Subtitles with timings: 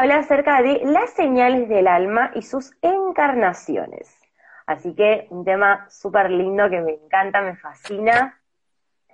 [0.00, 4.18] hablar acerca de las señales del alma y sus encarnaciones.
[4.66, 8.40] Así que un tema súper lindo que me encanta, me fascina.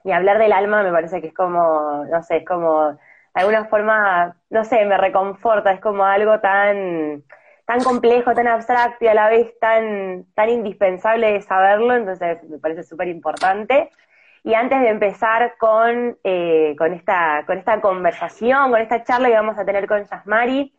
[0.04, 2.98] Y hablar del alma me parece que es como, no sé, es como, de
[3.34, 7.24] alguna forma, no sé, me reconforta, es como algo tan,
[7.64, 12.58] tan complejo, tan abstracto y a la vez tan, tan indispensable de saberlo, entonces me
[12.58, 13.90] parece súper importante.
[14.44, 19.34] Y antes de empezar con, eh, con, esta, con esta conversación, con esta charla que
[19.34, 20.72] vamos a tener con Yasmari,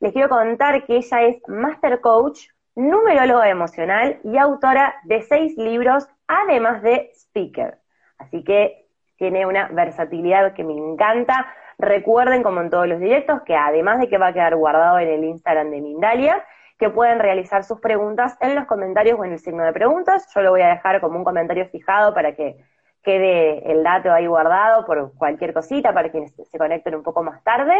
[0.00, 6.08] les quiero contar que ella es Master Coach, numeróloga emocional y autora de seis libros,
[6.26, 7.78] además de speaker.
[8.18, 11.46] Así que tiene una versatilidad que me encanta.
[11.78, 15.08] Recuerden, como en todos los directos, que además de que va a quedar guardado en
[15.08, 16.44] el Instagram de Mindalia,
[16.78, 20.28] que pueden realizar sus preguntas en los comentarios o en el signo de preguntas.
[20.34, 22.56] Yo lo voy a dejar como un comentario fijado para que
[23.02, 27.42] quede el dato ahí guardado por cualquier cosita para quienes se conecten un poco más
[27.42, 27.74] tarde.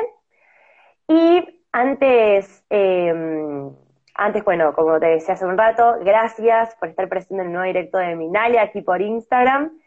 [1.09, 3.75] Y antes, em,
[4.15, 7.67] antes, bueno, como te decía hace un rato, gracias por estar presente en el nuevo
[7.67, 9.81] directo de Minalia aquí por Instagram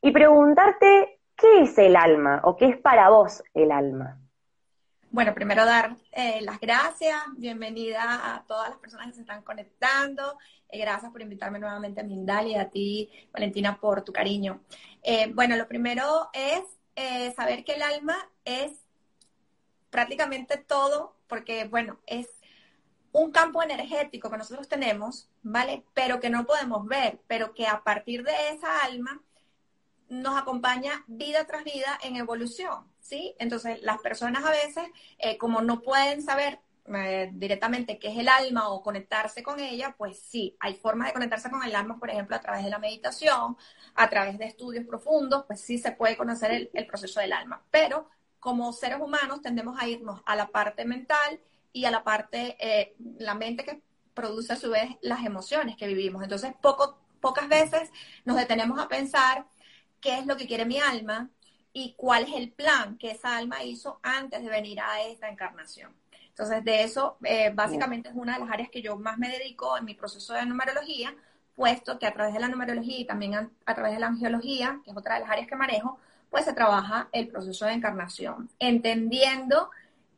[0.00, 4.20] y preguntarte qué es el alma o qué es para vos el alma.
[5.10, 10.38] Bueno, primero dar eh, las gracias, bienvenida a todas las personas que se están conectando,
[10.68, 14.60] eh, gracias por invitarme nuevamente a Mindalia y a ti, Valentina, por tu cariño.
[15.02, 16.62] Eh, bueno, lo primero es
[17.36, 18.87] saber que el alma es
[19.90, 22.28] prácticamente todo, porque bueno, es
[23.12, 25.84] un campo energético que nosotros tenemos, ¿vale?
[25.94, 29.22] Pero que no podemos ver, pero que a partir de esa alma
[30.08, 33.34] nos acompaña vida tras vida en evolución, ¿sí?
[33.38, 34.84] Entonces, las personas a veces,
[35.18, 36.60] eh, como no pueden saber
[36.94, 41.14] eh, directamente qué es el alma o conectarse con ella, pues sí, hay formas de
[41.14, 43.56] conectarse con el alma, por ejemplo, a través de la meditación,
[43.94, 47.62] a través de estudios profundos, pues sí se puede conocer el, proceso del alma.
[47.70, 48.08] Pero
[48.40, 51.40] como seres humanos tendemos a irnos a la parte mental
[51.72, 53.82] y a la parte, eh, la mente que
[54.14, 56.22] produce a su vez las emociones que vivimos.
[56.22, 57.90] Entonces, poco, pocas veces
[58.24, 59.46] nos detenemos a pensar
[60.00, 61.30] qué es lo que quiere mi alma
[61.72, 65.94] y cuál es el plan que esa alma hizo antes de venir a esta encarnación.
[66.28, 69.76] Entonces, de eso eh, básicamente es una de las áreas que yo más me dedico
[69.76, 71.14] en mi proceso de numerología,
[71.56, 74.92] puesto que a través de la numerología y también a, través de la angiología, que
[74.92, 75.98] es otra de las áreas que manejo,
[76.30, 79.70] pues se trabaja el proceso de encarnación, entendiendo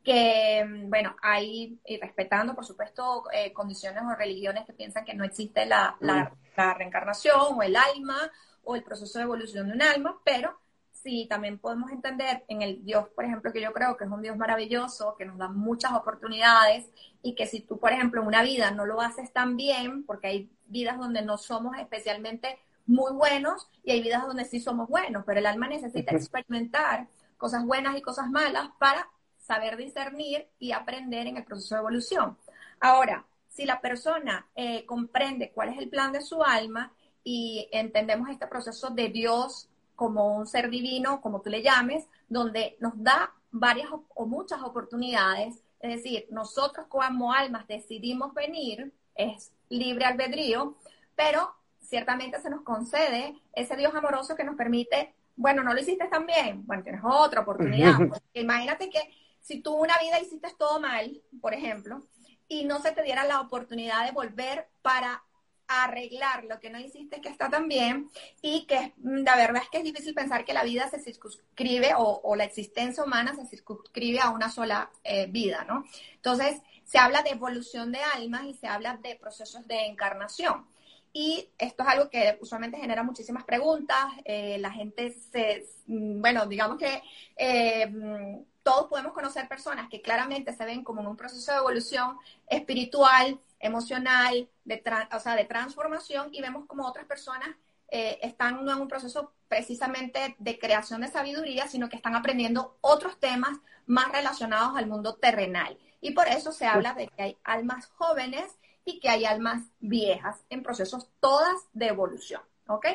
[0.02, 5.24] que, bueno, hay, y respetando, por supuesto, eh, condiciones o religiones que piensan que no
[5.24, 6.32] existe la, la
[6.74, 8.30] reencarnación o el alma
[8.64, 10.58] o el proceso de evolución de un alma, pero
[11.02, 14.22] sí también podemos entender en el Dios, por ejemplo, que yo creo que es un
[14.22, 16.86] Dios maravilloso, que nos da muchas oportunidades
[17.22, 20.26] y que si tú, por ejemplo, en una vida no lo haces tan bien, porque
[20.26, 22.58] hay vidas donde no somos especialmente
[22.90, 27.06] muy buenos y hay vidas donde sí somos buenos, pero el alma necesita experimentar
[27.38, 29.08] cosas buenas y cosas malas para
[29.38, 32.36] saber discernir y aprender en el proceso de evolución.
[32.80, 36.92] Ahora, si la persona eh, comprende cuál es el plan de su alma
[37.22, 42.76] y entendemos este proceso de Dios como un ser divino, como tú le llames, donde
[42.80, 45.62] nos da varias o muchas oportunidades.
[45.78, 50.76] Es decir, nosotros como almas decidimos venir, es libre albedrío,
[51.14, 51.54] pero
[51.90, 56.24] ciertamente se nos concede ese Dios amoroso que nos permite, bueno, no lo hiciste tan
[56.24, 57.98] bien, bueno, tienes otra oportunidad.
[58.32, 59.00] imagínate que
[59.40, 62.06] si tú una vida hiciste todo mal, por ejemplo,
[62.46, 65.24] y no se te diera la oportunidad de volver para
[65.66, 69.68] arreglar lo que no hiciste que está tan bien y que mm, la verdad es
[69.70, 74.20] que es difícil pensar que la vida se circunscribe o, la existencia humana se circunscribe
[74.20, 75.84] a una sola eh, vida, ¿no?
[76.14, 80.66] Entonces, se habla de evolución de almas y se habla de procesos de encarnación.
[81.12, 84.06] Y esto es algo que usualmente genera muchísimas preguntas.
[84.24, 87.02] Eh, la gente se, mm, bueno, digamos que
[87.36, 91.58] eh, mm, todos podemos conocer personas que claramente se ven como en un proceso de
[91.58, 92.16] evolución
[92.46, 97.50] espiritual, emocional, de, o sea, de transformación y vemos como otras personas
[97.92, 102.78] eh, están no en un proceso precisamente de creación de sabiduría, sino que están aprendiendo
[102.80, 105.76] otros temas más relacionados al mundo terrenal.
[106.00, 108.44] Y por eso se habla de que hay almas jóvenes
[108.84, 112.42] y que hay almas viejas en procesos todas de evolución.
[112.66, 112.86] ¿Ok?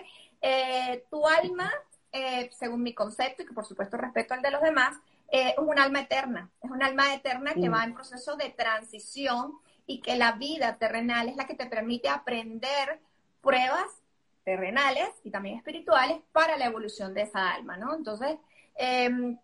[0.42, 1.72] Eh, tu alma,
[2.12, 4.98] eh, según mi concepto y que por supuesto respeto al de los demás,
[5.28, 6.50] es un alma eterna.
[6.62, 9.54] Es un alma eterna que va en proceso de transición
[9.88, 13.00] y que la vida terrenal es la que te permite aprender
[13.42, 14.02] pruebas
[14.44, 17.96] terrenales y también espirituales para la evolución de esa alma, ¿no?
[17.96, 18.38] Entonces,
[18.76, 19.38] em,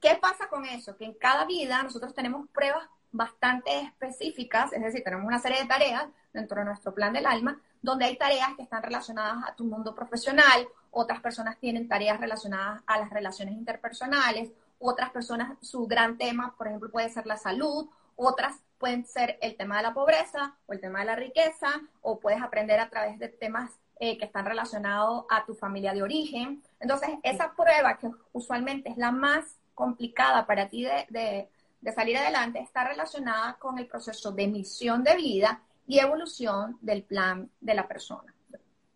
[0.00, 0.96] ¿qué pasa con eso?
[0.96, 5.68] Que en cada vida nosotros tenemos pruebas bastante específicas, es decir, tenemos una serie de
[5.68, 9.64] tareas dentro de nuestro plan del alma, donde hay tareas que están relacionadas a tu
[9.64, 16.18] mundo profesional, otras personas tienen tareas relacionadas a las relaciones interpersonales, otras personas su gran
[16.18, 20.56] tema, por ejemplo, puede ser la salud, otras pueden ser el tema de la pobreza
[20.66, 21.68] o el tema de la riqueza,
[22.00, 23.70] o puedes aprender a través de temas
[24.00, 26.62] eh, que están relacionados a tu familia de origen.
[26.80, 31.48] Entonces, esa prueba que usualmente es la más complicada para ti de, de
[31.90, 37.50] salir adelante está relacionada con el proceso de misión de vida y evolución del plan
[37.60, 38.32] de la persona.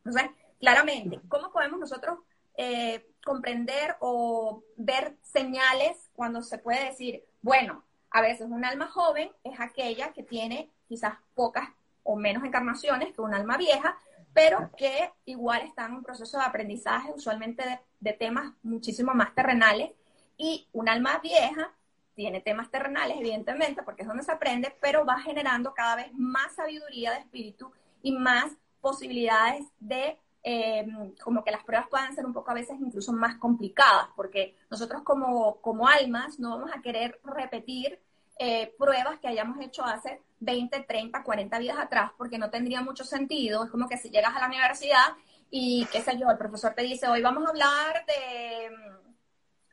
[0.05, 0.31] Entonces,
[0.61, 2.21] claramente, ¿cómo podemos nosotros
[2.57, 9.31] eh, comprender o ver señales cuando se puede decir, bueno, a veces un alma joven
[9.43, 11.69] es aquella que tiene quizás pocas
[12.05, 13.99] o menos encarnaciones que un alma vieja,
[14.33, 19.35] pero que igual está en un proceso de aprendizaje, usualmente de, de temas muchísimo más
[19.35, 19.91] terrenales,
[20.39, 21.73] y un alma vieja
[22.17, 26.57] tiene temas terrenales, evidentemente, porque es donde se aprende, pero va generando cada vez más
[26.57, 27.71] sabiduría de espíritu
[28.03, 30.19] y más posibilidades de
[30.49, 34.55] Em, como que las pruebas puedan ser un poco a veces incluso más complicadas, porque
[34.71, 37.99] nosotros como, como almas no vamos a querer repetir
[38.39, 43.03] eh, pruebas que hayamos hecho hace 20, 30, 40 vidas atrás, porque no tendría mucho
[43.03, 43.65] sentido.
[43.65, 45.17] Es como que si llegas a la universidad
[45.51, 49.15] y, qué sé yo, el profesor te dice, hoy vamos a hablar de mm,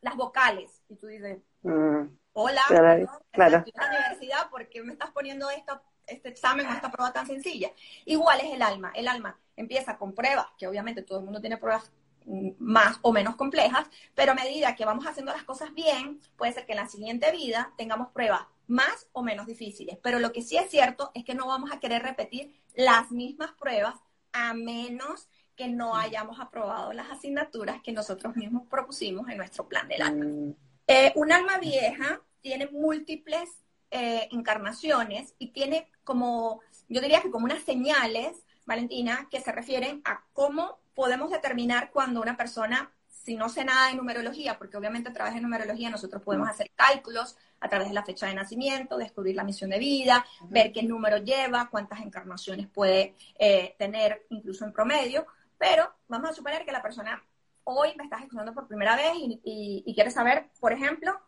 [0.02, 2.06] las vocales, y tú dices, mm.
[2.34, 3.64] Hola, claro, claro.
[3.66, 7.28] en la universidad, ¿por qué me estás poniendo esto este examen o esta prueba tan
[7.28, 7.72] sencilla.
[8.06, 8.92] Igual es el alma.
[8.96, 11.92] El alma empieza con pruebas, que obviamente todo el mundo tiene pruebas
[12.26, 16.54] mm, más o menos complejas, pero a medida que vamos haciendo las cosas bien, puede
[16.54, 19.98] ser que en la siguiente vida tengamos pruebas más o menos difíciles.
[20.02, 23.52] Pero lo que sí es cierto es que no vamos a querer repetir las mismas
[23.54, 23.96] pruebas
[24.32, 29.88] a menos que no hayamos aprobado las asignaturas que nosotros mismos propusimos en nuestro plan
[29.88, 30.56] del alma.
[30.88, 33.50] Eh, un alma vieja tiene múltiples
[33.90, 40.02] eh, encarnaciones y tiene como, yo diría que como unas señales, Valentina, que se refieren
[40.04, 45.10] a cómo podemos determinar cuando una persona, si no sé nada de numerología, porque obviamente
[45.10, 48.98] a través de numerología nosotros podemos hacer cálculos a través de la fecha de nacimiento,
[48.98, 54.66] descubrir la misión de vida, ver qué número lleva, cuántas encarnaciones puede eh, tener incluso
[54.66, 55.26] en promedio,
[55.58, 57.24] pero vamos a suponer que la persona
[57.64, 61.20] hoy me estás escuchando por primera vez y, y, y quiere saber, por ejemplo,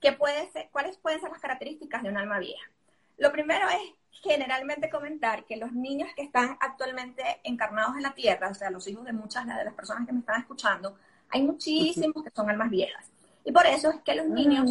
[0.00, 2.70] ¿qué puede ser, ¿cuáles pueden ser las características de un alma vieja?
[3.18, 8.48] Lo primero es generalmente comentar que los niños que están actualmente encarnados en la Tierra,
[8.50, 10.96] o sea, los hijos de muchas de las personas que me están escuchando,
[11.28, 13.10] hay muchísimos que son almas viejas.
[13.44, 14.70] Y por eso es que los ah, niños,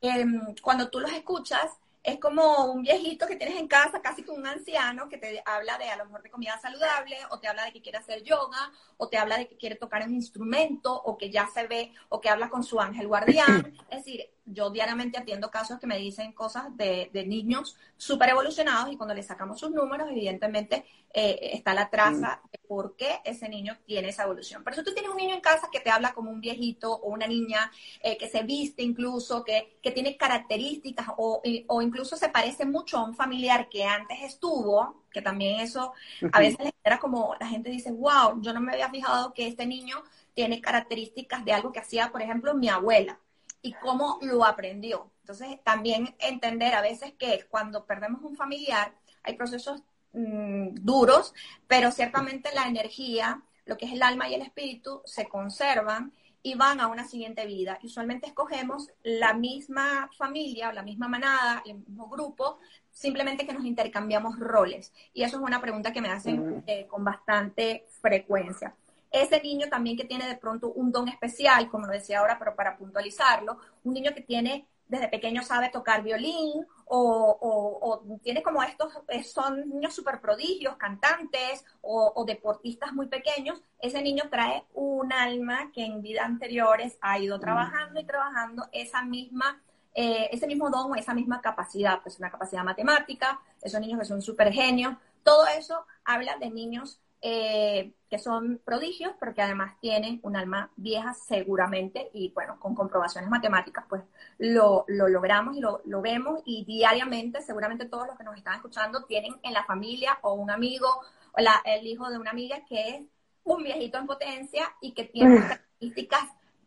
[0.00, 4.38] em, cuando tú los escuchas, es como un viejito que tienes en casa, casi como
[4.38, 7.64] un anciano, que te habla de a lo mejor de comida saludable, o te habla
[7.64, 11.16] de que quiere hacer yoga, o te habla de que quiere tocar un instrumento, o
[11.16, 13.72] que ya se ve, o que habla con su ángel guardián.
[13.90, 18.92] Es decir, yo diariamente atiendo casos que me dicen cosas de, de niños súper evolucionados
[18.92, 20.84] y cuando le sacamos sus números, evidentemente
[21.14, 22.50] eh, está la traza mm.
[22.50, 24.64] de por qué ese niño tiene esa evolución.
[24.64, 27.10] Por eso tú tienes un niño en casa que te habla como un viejito o
[27.10, 27.70] una niña
[28.02, 32.98] eh, que se viste incluso, que, que tiene características o, o, incluso se parece mucho
[32.98, 35.92] a un familiar que antes estuvo, que también eso
[36.32, 39.66] a veces era como la gente dice, wow, yo no me había fijado que este
[39.66, 40.02] niño
[40.34, 43.20] tiene características de algo que hacía, por ejemplo, mi abuela
[43.62, 45.10] y cómo lo aprendió.
[45.20, 48.92] Entonces, también entender a veces que cuando perdemos un familiar,
[49.22, 51.32] hay procesos mm, duros,
[51.68, 56.56] pero ciertamente la energía, lo que es el alma y el espíritu, se conservan y
[56.56, 57.78] van a una siguiente vida.
[57.84, 62.58] usualmente escogemos la misma familia o la misma manada, el mismo grupo,
[62.90, 64.92] simplemente que nos intercambiamos roles.
[65.14, 68.74] Y eso es una pregunta que me hacen eh, con bastante frecuencia
[69.12, 72.56] ese niño también que tiene de pronto un don especial, como lo decía ahora, pero
[72.56, 78.92] para puntualizarlo, un niño que tiene desde pequeño sabe tocar violín o, tiene como estos,
[79.08, 85.70] eh, son niños super prodigios, cantantes o, deportistas muy pequeños, ese niño trae un alma
[85.72, 89.62] que en vidas anteriores ha ido trabajando y trabajando esa misma,
[89.94, 94.04] eh, ese mismo don o esa misma capacidad, pues una capacidad matemática, esos niños que
[94.04, 99.78] son súper genios, todo eso habla de niños eh, que son prodigios, pero que además
[99.80, 104.02] tienen un alma vieja seguramente y bueno, con comprobaciones matemáticas pues
[104.38, 109.36] lo, logramos y lo, vemos y diariamente seguramente todos los que nos están escuchando tienen
[109.44, 110.88] en la familia o un amigo
[111.32, 113.02] o la, el hijo de una amiga que es
[113.44, 115.42] un viejito en potencia y que tiene mm.
[115.42, 116.24] características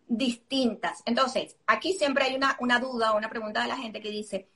[0.07, 1.03] distintas.
[1.05, 4.50] Entonces, aquí siempre hay una, una duda o una pregunta de la gente que dice,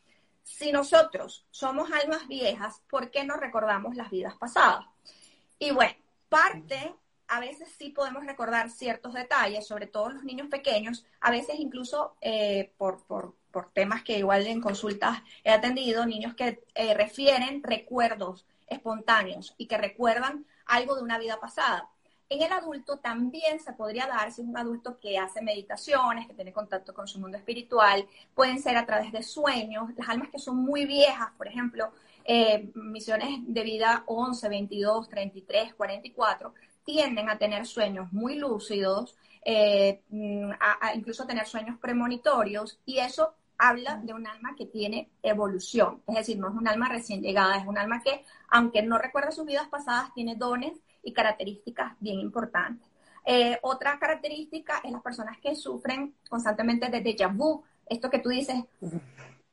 [0.43, 4.85] si nosotros somos almas viejas, ¿por qué no recordamos las vidas pasadas?
[5.59, 5.93] Y bueno,
[6.29, 6.95] parte,
[7.27, 12.15] a veces sí podemos recordar ciertos detalles, sobre todo los niños pequeños, a veces incluso
[12.21, 17.61] eh, por, por, por, temas que igual en consultas he atendido, niños que eh, refieren
[17.61, 21.89] recuerdos espontáneos y que recuerdan algo de una vida pasada.
[22.29, 26.35] En el adulto también se podría dar, si es un adulto que hace meditaciones, que
[26.35, 29.89] tiene contacto con su mundo espiritual, pueden ser a través de sueños.
[29.97, 31.91] Las almas que son muy viejas, por ejemplo,
[32.31, 40.03] eh, misiones de vida 11, 22, 33, 44, tienden a tener sueños muy lúcidos, eh,
[40.09, 40.51] mm,
[40.93, 46.37] incluso tener sueños premonitorios, y eso habla de un alma que tiene evolución, es decir,
[46.37, 49.67] no es un alma recién llegada, es un alma que, aunque no recuerda sus vidas
[49.67, 52.87] pasadas, tiene dones y características bien importantes.
[53.25, 57.63] Eh, otra característica es las personas que sufren constantemente de déjà vu.
[57.87, 58.63] Esto que tú dices,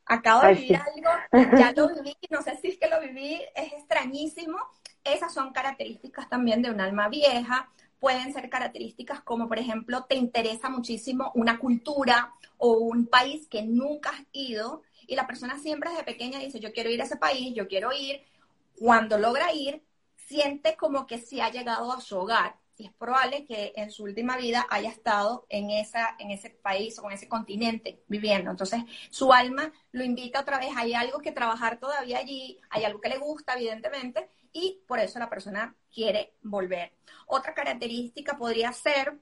[0.06, 3.72] acabo de vivir algo, ya lo viví, no sé si es que lo viví, es
[3.72, 4.58] extrañísimo.
[5.04, 7.68] Esas son características también de un alma vieja.
[8.00, 13.62] Pueden ser características como, por ejemplo, te interesa muchísimo una cultura o un país que
[13.62, 17.16] nunca has ido y la persona siempre desde pequeña dice, yo quiero ir a ese
[17.16, 18.22] país, yo quiero ir.
[18.78, 19.82] Cuando logra ir,
[20.16, 22.56] siente como que sí ha llegado a su hogar.
[22.78, 26.98] Y es probable que en su última vida haya estado en, esa, en ese país
[26.98, 28.50] o en ese continente viviendo.
[28.50, 30.70] Entonces, su alma lo invita otra vez.
[30.76, 35.18] Hay algo que trabajar todavía allí, hay algo que le gusta, evidentemente, y por eso
[35.18, 36.92] la persona quiere volver.
[37.26, 39.18] Otra característica podría ser,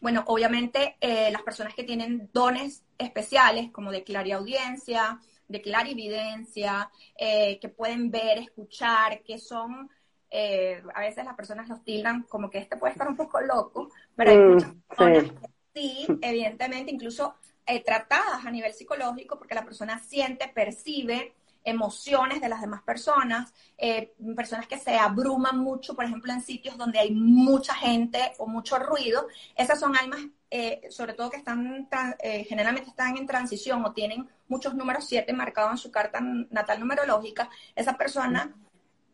[0.00, 7.58] bueno, obviamente eh, las personas que tienen dones especiales, como de clariaudiencia, de clarividencia, eh,
[7.60, 9.90] que pueden ver, escuchar, que son
[10.34, 13.90] eh, a veces las personas los tildan como que este puede estar un poco loco,
[14.16, 17.34] pero hay mm, muchas personas que sí, evidentemente, incluso
[17.66, 21.34] eh, tratadas a nivel psicológico, porque la persona siente, percibe
[21.64, 26.78] emociones de las demás personas, eh, personas que se abruman mucho, por ejemplo, en sitios
[26.78, 30.20] donde hay mucha gente o mucho ruido, esas son almas,
[30.90, 31.88] sobre todo que están,
[32.20, 37.48] generalmente están en transición o tienen muchos números 7 marcados en su carta natal numerológica,
[37.74, 38.54] esa persona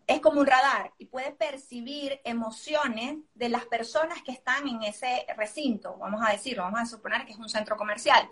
[0.09, 5.27] es como un radar y puede percibir emociones de las personas que están en ese
[5.37, 8.27] recinto, vamos a decirlo, vamos a suponer que es un centro comercial.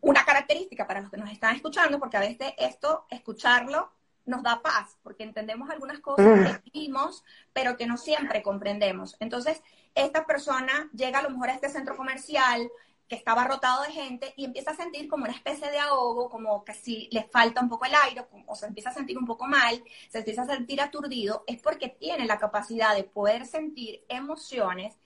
[0.00, 3.92] Una característica para los que nos están escuchando, porque a veces esto, escucharlo,
[4.26, 9.16] nos da paz, porque entendemos algunas cosas que vimos, pero que no siempre comprendemos.
[9.20, 9.62] Entonces,
[9.94, 12.68] esta persona llega a lo mejor a este centro comercial,
[13.08, 16.64] que estaba rotado de gente y empieza a sentir como una especie de ahogo, como
[16.64, 19.46] que si le falta un poco el aire o se empieza a sentir un poco
[19.46, 24.96] mal, se empieza a sentir aturdido, es porque tiene la capacidad de poder sentir emociones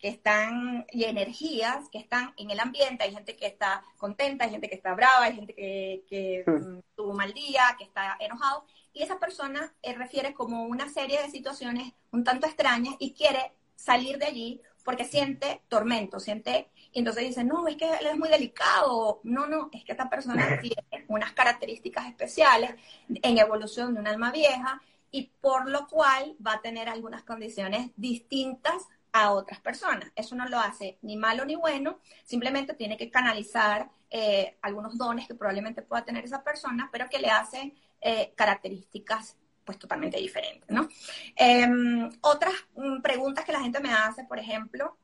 [0.00, 3.04] que están y energías que están en el ambiente.
[3.04, 7.10] Hay gente que está contenta, hay gente que está brava, hay gente que, mm, tuvo
[7.10, 8.64] un mal día, que está enojado.
[8.94, 13.52] Y esa persona eh, refiere como una serie de situaciones un tanto extrañas y quiere
[13.76, 18.18] salir de allí porque siente tormento, siente y entonces dicen, no, es que él es
[18.18, 19.20] muy delicado.
[19.22, 22.74] No, no, es que esta persona tiene unas características especiales
[23.08, 27.90] en evolución de un alma vieja y por lo cual va a tener algunas condiciones
[27.96, 30.10] distintas a otras personas.
[30.14, 35.26] Eso no lo hace ni malo ni bueno, simplemente tiene que canalizar eh, algunos dones
[35.26, 40.68] que probablemente pueda tener esa persona, pero que le hacen eh, características pues totalmente diferentes,
[40.70, 40.88] ¿no?
[41.36, 44.96] Em, otras mm, preguntas que la gente me hace, por ejemplo,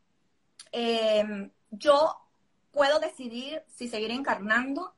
[0.72, 2.16] eh, yo
[2.72, 4.94] puedo decidir si seguir encarnando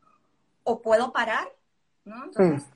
[0.64, 1.48] o puedo parar,
[2.04, 2.24] ¿no?
[2.24, 2.72] Entonces, mm.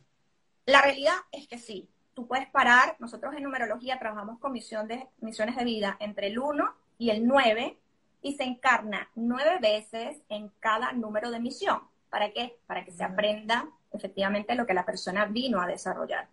[0.66, 2.96] la realidad es que sí, tú puedes parar.
[2.98, 7.26] Nosotros en numerología trabajamos con misión de, misiones de vida entre el 1 y el
[7.26, 7.78] 9
[8.22, 11.80] y se encarna nueve veces en cada número de misión.
[12.08, 12.58] ¿Para qué?
[12.66, 16.28] Para que se aprenda efectivamente lo que la persona vino a desarrollar.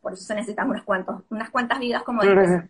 [0.00, 2.68] Por eso se necesitan unas, cuantos, unas cuantas vidas como de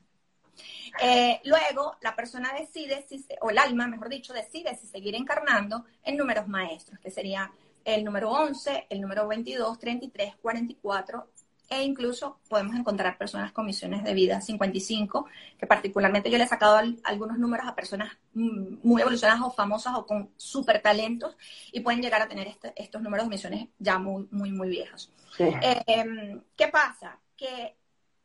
[1.01, 5.85] eh, luego, la persona decide, si o el alma, mejor dicho, decide si seguir encarnando
[6.03, 7.51] en números maestros, que serían
[7.85, 11.31] el número 11, el número 22, 33, 44,
[11.71, 16.49] e incluso podemos encontrar personas con misiones de vida 55, que particularmente yo le he
[16.49, 21.37] sacado algunos números a personas mm, muy evolucionadas o famosas o con súper talentos
[21.71, 25.13] y pueden llegar a tener este, estos números de misiones ya muy, muy, muy viejos.
[25.39, 27.21] Eh, em, ¿Qué pasa?
[27.37, 27.77] Que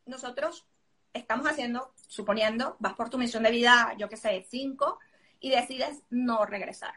[0.06, 0.66] nosotros
[1.12, 4.98] estamos haciendo, suponiendo, vas por tu misión de vida, yo qué sé, cinco,
[5.38, 6.94] y decides no regresar.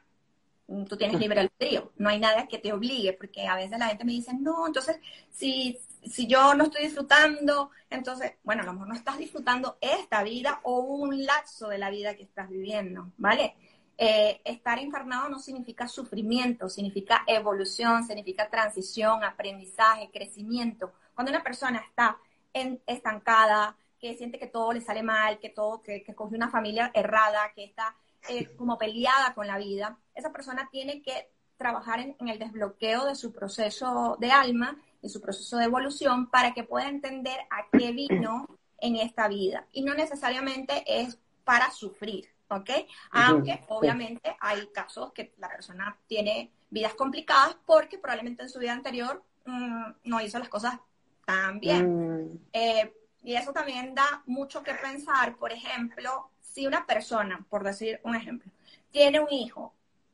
[0.87, 4.05] Tú tienes libre albedrío, no hay nada que te obligue, porque a veces la gente
[4.05, 4.99] me dice, no, entonces,
[5.31, 10.21] si, si yo no estoy disfrutando, entonces, bueno, a lo mejor no estás disfrutando esta
[10.21, 13.55] vida o un lapso de la vida que estás viviendo, ¿vale?
[13.97, 20.93] Eh, estar encarnado no significa sufrimiento, significa evolución, significa transición, aprendizaje, crecimiento.
[21.15, 22.17] Cuando una persona está
[22.53, 26.49] en, estancada, que siente que todo le sale mal, que todo, que, que coge una
[26.49, 27.95] familia errada, que está
[28.27, 33.15] eh, como peleada con la vida, esa persona tiene que trabajar en, el desbloqueo de
[33.15, 37.91] su proceso de alma, y su proceso de evolución, para que pueda entender a qué
[37.91, 38.47] vino
[38.79, 39.65] en esta vida.
[39.71, 42.69] Y no necesariamente es para sufrir, ¿ok?
[43.11, 48.73] Aunque obviamente hay casos que la persona tiene vidas complicadas porque probablemente en su vida
[48.73, 50.79] anterior mm, no hizo las cosas
[51.25, 52.25] tan bien.
[52.25, 52.39] Mm.
[52.53, 57.99] Eh, y eso también da mucho que pensar, por ejemplo, si una persona, por decir
[58.03, 58.51] un ejemplo,
[58.91, 59.73] tiene un hijo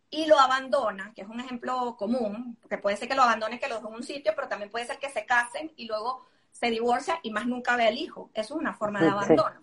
[0.09, 3.67] y lo abandona, que es un ejemplo común, porque puede ser que lo abandone, que
[3.67, 6.69] lo deje en un sitio, pero también puede ser que se casen y luego se
[6.69, 8.29] divorcia y más nunca ve al hijo.
[8.33, 9.59] Eso es una forma de abandono.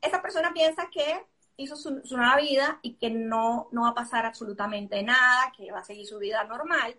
[0.00, 1.26] Esa persona piensa que
[1.56, 5.80] hizo su, nueva vida y que no, no va a pasar absolutamente nada, que va
[5.80, 6.94] a seguir su vida normal.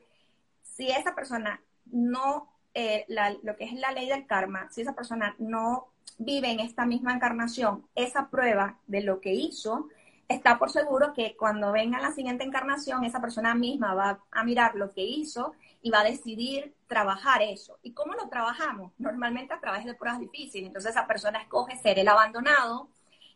[0.62, 3.06] Si esa persona no, eh,
[3.44, 7.14] lo que es la ley del karma, si esa persona no vive en esta misma
[7.14, 9.88] encarnación esa prueba de lo que hizo,
[10.28, 14.76] está por seguro que cuando venga la siguiente encarnación, esa persona misma va a mirar
[14.76, 17.80] lo que hizo y va a decidir trabajar eso.
[17.82, 18.94] ¿Y cómo lo trabajamos?
[18.98, 20.68] Normalmente a través de pruebas difíciles.
[20.68, 22.90] Entonces esa persona escoge ser el abandonado,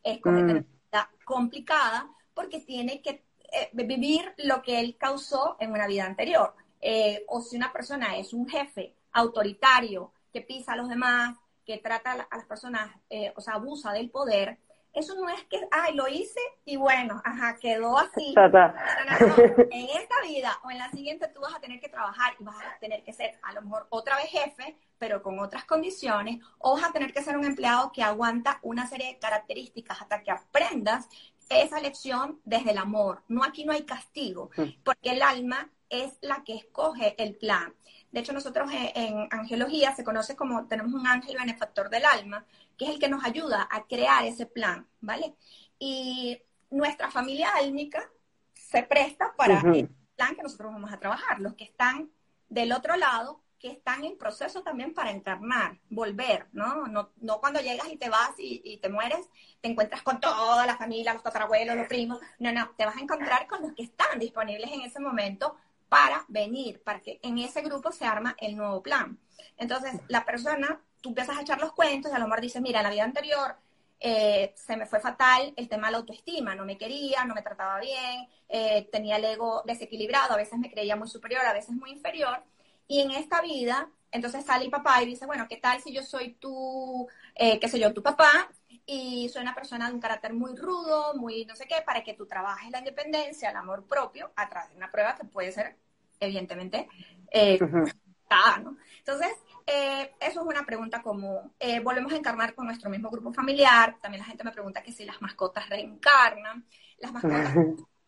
[0.04, 0.48] escoge mm.
[0.48, 5.88] tener una vida complicada, porque tiene que eh, vivir lo que él causó en una
[5.88, 6.54] vida anterior.
[6.82, 11.78] Eh, o si una persona es un jefe autoritario que pisa a los demás, que
[11.78, 14.60] trata a las personas, eh, o sea, abusa del poder,
[14.96, 18.34] eso no es que, ay, lo hice y bueno, ajá, quedó así.
[19.72, 22.56] En esta vida o en la siguiente tú vas a tener que trabajar y vas
[22.56, 26.76] a tener que ser a lo mejor otra vez jefe, pero con otras condiciones, o
[26.76, 30.32] vas a tener que ser un empleado que aguanta una serie de características hasta que
[30.32, 31.10] aprendas
[31.50, 33.22] esa lección desde el amor.
[33.28, 34.82] No aquí no hay castigo, mm.
[34.84, 37.74] porque el alma es la que escoge el plan.
[38.16, 42.46] De hecho, nosotros en, angelología se conoce como, tenemos un ángel benefactor del alma,
[42.78, 45.36] que es el que nos ayuda a crear ese plan, ¿vale?
[45.80, 48.10] Y nuestra familia álmica
[48.54, 51.42] se presta para el plan que nosotros vamos a trabajar.
[51.42, 52.10] Los que están
[52.48, 56.88] del otro lado, que están en proceso también para encarnar, volver, ¿no?
[56.88, 60.66] No, no cuando llegas y te vas y, y, te mueres, te encuentras con toda
[60.66, 62.22] la familia, los tatarabuelos, los primos.
[62.40, 65.58] No, no, te vas a encontrar con los que están disponibles en ese momento
[65.96, 69.18] para venir, para que en ese grupo se arma el nuevo plan.
[69.56, 72.82] Entonces, la persona, tú empiezas a echar los cuentos y a lo mejor dices, mira,
[72.82, 73.56] en la vida anterior
[74.02, 77.42] eh, se me fue fatal el tema de la autoestima, no me quería, no me
[77.42, 81.74] trataba bien, eh, tenía el ego desequilibrado, a veces me creía muy superior, a veces
[81.74, 82.44] muy inferior.
[82.90, 86.04] Y en esta vida, entonces sale el papá y dice, bueno, ¿qué tal si yo
[86.04, 88.50] soy tu, eh, qué sé yo, tu papá?
[88.86, 92.14] y soy una persona de un carácter muy rudo, muy no sé qué, para que
[92.14, 95.76] tú trabajes la independencia, el amor propio, a través de una prueba que puede ser,
[96.20, 96.88] evidentemente,
[97.32, 98.78] eh, ¿no?
[99.00, 99.34] Entonces,
[99.68, 101.54] eh, eso es una pregunta común.
[101.60, 103.98] Eh, volvemos a encarnar con nuestro mismo grupo familiar.
[104.02, 106.66] También la gente me pregunta que si las mascotas reencarnan.
[106.98, 107.54] Las mascotas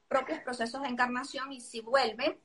[0.08, 2.38] propios procesos de encarnación y si vuelven,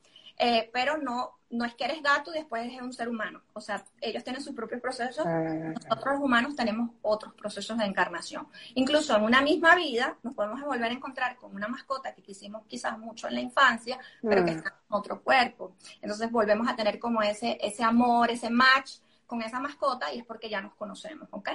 [0.45, 3.43] eh, pero no, no es que eres gato y después eres un ser humano.
[3.53, 5.39] O sea, ellos tienen sus propios procesos, ah.
[5.39, 8.49] nosotros los humanos tenemos otros procesos de encarnación.
[8.75, 12.67] Incluso en una misma vida nos podemos volver a encontrar con una mascota que quisimos
[12.67, 14.57] quizás mucho en la infancia, pero que mm.
[14.57, 15.77] está en otro cuerpo.
[16.01, 20.25] Entonces volvemos a tener como ese, ese amor, ese match con esa mascota y es
[20.27, 21.51] porque ya nos conocemos, ¿ok?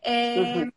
[0.00, 0.70] Eh,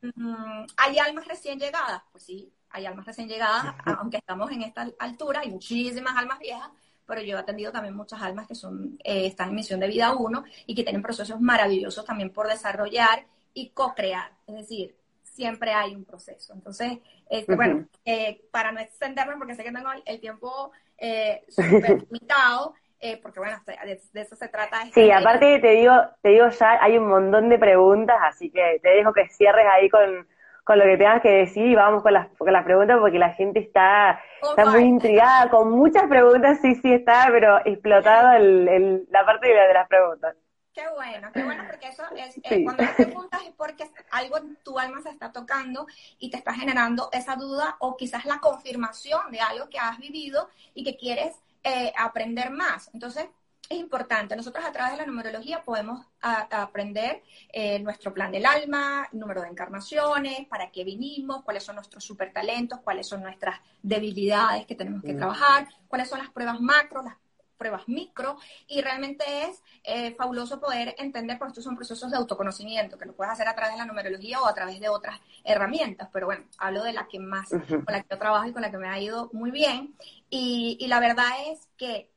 [0.78, 2.02] ¿Hay almas recién llegadas?
[2.12, 6.70] Pues sí, hay almas recién llegadas, aunque estamos en esta altura, hay muchísimas almas viejas,
[7.12, 10.16] pero yo he atendido también muchas almas que son, eh, están en misión de vida
[10.16, 14.32] uno y que tienen procesos maravillosos también por desarrollar y co-crear.
[14.48, 16.54] Es decir, siempre hay un proceso.
[16.54, 22.02] Entonces, este, bueno, eh, para no extenderme, porque sé que tengo el, tiempo eh, súper
[22.12, 24.84] limitado, eh, porque bueno, de, eso se trata.
[24.84, 28.80] Este sí, aparte te digo, te digo ya, hay un montón de preguntas, así que
[28.82, 30.26] te dejo que cierres ahí con,
[30.64, 33.34] con lo que tengas que decir y vamos con las, con las preguntas porque la
[33.34, 39.08] gente está, está muy intrigada con muchas preguntas, sí, sí está, pero explotado el, el,
[39.10, 40.36] la parte de, de las preguntas.
[40.74, 44.56] Qué bueno, qué bueno, porque eso es, eh, cuando te preguntas es porque algo en
[44.64, 45.86] tu alma se está tocando
[46.18, 50.48] y te está generando esa duda o quizás la confirmación de algo que has vivido
[50.74, 52.90] y que quieres eh, aprender más.
[52.94, 53.28] Entonces,
[53.72, 54.36] es importante.
[54.36, 59.48] Nosotros a través de la numerología podemos aprender eh, nuestro plan del alma, número de
[59.48, 65.02] encarnaciones, para qué vinimos, cuáles son nuestros super talentos, cuáles son nuestras debilidades que tenemos
[65.02, 65.18] que mm.
[65.18, 67.16] trabajar, cuáles son las pruebas macro, las
[67.58, 72.98] pruebas micro, y realmente es eh, fabuloso poder entender, porque estos son procesos de autoconocimiento,
[72.98, 76.10] que lo puedes hacer a través de la numerología o a través de otras herramientas,
[76.12, 78.72] pero bueno, hablo de la que más, con la que yo trabajo y con la
[78.72, 79.96] que me ha ido muy bien,
[80.30, 82.11] y, y la verdad es que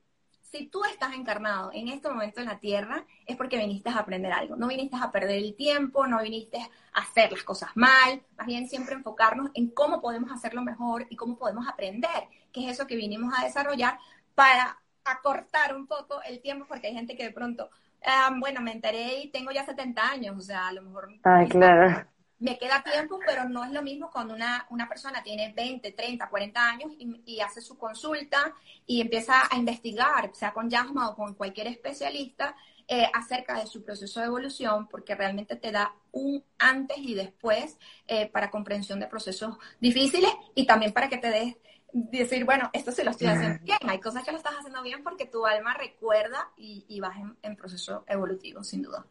[0.55, 4.33] si tú estás encarnado en este momento en la tierra, es porque viniste a aprender
[4.33, 4.55] algo.
[4.55, 8.69] No viniste a perder el tiempo, no viniste a hacer las cosas mal, más bien
[8.69, 12.95] siempre enfocarnos en cómo podemos hacerlo mejor y cómo podemos aprender, que es eso que
[12.95, 13.99] vinimos a desarrollar
[14.37, 17.69] para acortar un poco el tiempo, porque hay gente que de pronto,
[18.07, 21.09] ah, bueno, me enteré y tengo ya 70 años, o sea, a lo mejor...
[21.25, 22.14] Ay, claro
[22.45, 26.29] me queda tiempo, pero no es lo mismo cuando una, una persona tiene 20, 30,
[26.29, 28.53] 40 años y, hace su consulta
[28.87, 32.55] y empieza a investigar, sea con Yasma o con cualquier especialista,
[32.87, 37.79] eh, acerca de su proceso de evolución, porque realmente te da un antes y después
[38.07, 41.57] eh, para comprensión de procesos difíciles y también para que te des
[41.95, 43.79] decir, bueno, esto se lo estoy haciendo bien.
[43.89, 48.05] Hay cosas que lo estás haciendo bien porque tu alma recuerda y, vas en, proceso
[48.07, 49.07] evolutivo, sin duda.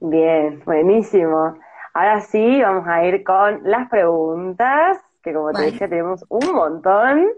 [0.00, 1.56] Bien, buenísimo.
[1.94, 7.28] Ahora sí, vamos a ir con las preguntas, que como te dije, tenemos un montón.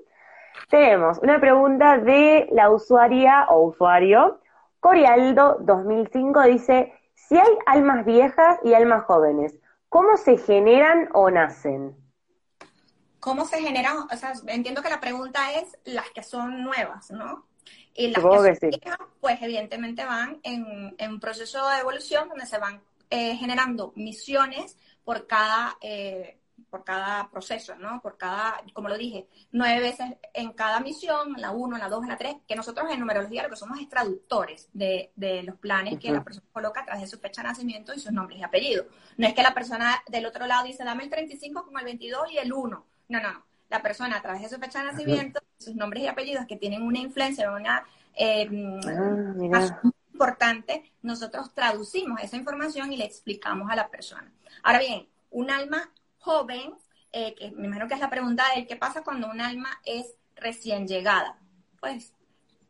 [0.71, 4.41] Tenemos una pregunta de la usuaria o usuario,
[4.81, 9.59] Corialdo 2005, dice, si hay almas viejas y almas jóvenes,
[9.91, 11.95] ¿cómo se generan o nacen?
[13.21, 13.99] ¿Cómo se generan?
[14.11, 17.45] O sea, entiendo que la pregunta es las que son nuevas, ¿no?
[17.93, 18.23] Y las
[18.59, 23.93] que, son pues evidentemente van en, un proceso de evolución donde se van eh, generando
[23.97, 26.39] misiones por cada, eh,
[26.71, 28.01] por cada proceso, ¿no?
[28.01, 32.17] Por cada, como lo dije, nueve veces en cada misión, la uno, la dos, la
[32.17, 35.13] tres, que nosotros en numerología lo que somos es traductores de,
[35.45, 38.13] los planes que la persona coloca a través de su fecha de nacimiento y sus
[38.13, 38.87] nombres y apellidos.
[39.17, 42.33] No es que la persona del otro lado dice, dame el 35 con el 22
[42.33, 43.45] y el 1 no, no, no.
[43.69, 46.83] La persona a través de su fecha de nacimiento, sus nombres y apellidos que tienen
[46.83, 48.49] una influencia, una eh,
[49.53, 49.81] ah,
[50.17, 54.33] importante, nosotros traducimos esa información y le explicamos a la persona.
[54.63, 56.75] Ahora bien, un alma joven,
[57.13, 60.15] eh, que me imagino que es la pregunta de qué pasa cuando un alma es
[60.37, 61.39] recién llegada.
[61.81, 62.15] Pues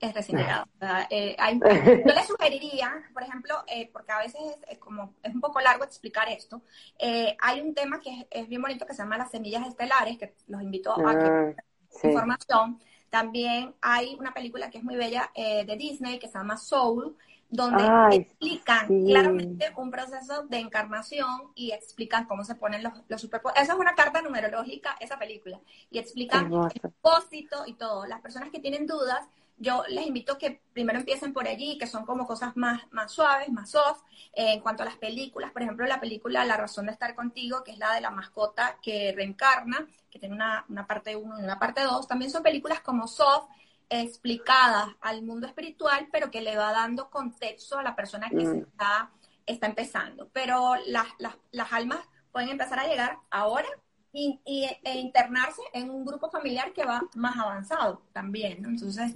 [0.00, 0.66] es recién llegado.
[1.10, 1.36] Eh,
[2.06, 5.84] yo le sugeriría, por ejemplo, eh, porque a veces es, como es un poco largo
[5.84, 6.62] explicar esto,
[6.98, 10.34] eh, hay un tema que es, bien bonito que se llama las semillas estelares, que
[10.48, 11.54] los invito a que ah,
[12.02, 12.80] información.
[13.08, 17.16] También hay una película que es muy bella de Disney que se llama Soul,
[17.48, 23.64] donde explican claramente un proceso de encarnación y explican cómo se ponen los, los superpoderes.
[23.64, 28.06] Esa es una carta numerológica, esa película, y explican el propósito y todo.
[28.06, 29.28] Las personas que tienen dudas,
[29.58, 33.48] yo les invito que primero empiecen por allí, que son como cosas más, más suaves,
[33.48, 34.02] más soft.
[34.32, 37.62] Eh, en cuanto a las películas, por ejemplo, la película La razón de estar contigo,
[37.64, 41.44] que es la de la mascota que reencarna, que tiene una, una parte 1 y
[41.44, 43.48] una parte 2, también son películas como soft,
[43.88, 48.54] explicadas al mundo espiritual, pero que le va dando contexto a la persona que se
[48.54, 48.58] mm.
[48.58, 49.10] está,
[49.46, 50.28] está empezando.
[50.32, 52.00] Pero las, las, las almas
[52.32, 53.68] pueden empezar a llegar ahora
[54.12, 54.40] y,
[54.82, 58.68] e internarse en un grupo familiar que va más avanzado también, ¿no?
[58.68, 59.14] Entonces,